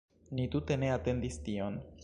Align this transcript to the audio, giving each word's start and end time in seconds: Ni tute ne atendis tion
Ni 0.39 0.45
tute 0.55 0.79
ne 0.85 0.89
atendis 0.95 1.39
tion 1.49 1.79